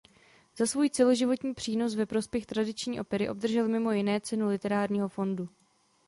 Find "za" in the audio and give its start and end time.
0.57-0.65